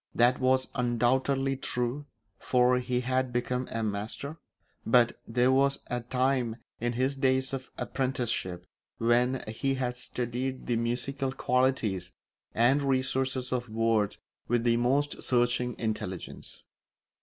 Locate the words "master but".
3.83-5.19